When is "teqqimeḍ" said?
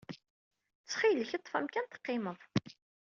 1.87-2.39